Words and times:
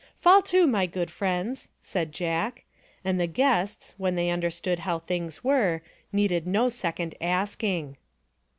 "Fall 0.15 0.41
to, 0.41 0.65
my 0.65 0.87
good 0.87 1.11
friends," 1.11 1.69
said 1.79 2.11
Jack, 2.11 2.63
and 3.05 3.19
the 3.19 3.27
guests, 3.27 3.93
when 3.99 4.15
they 4.15 4.31
understood 4.31 4.79
how 4.79 4.97
things 4.97 5.43
were, 5.43 5.83
needed 6.11 6.47
no 6.47 6.69
second 6.69 7.13
asking. 7.21 7.97